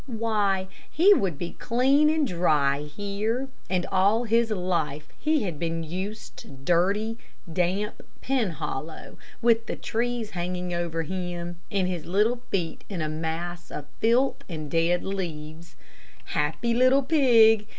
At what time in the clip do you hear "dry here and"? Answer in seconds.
2.27-3.85